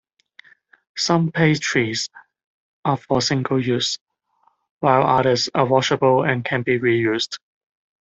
[0.97, 2.09] Some pasties
[2.83, 3.99] are for single-use,
[4.79, 7.37] while others are washable and can be reused.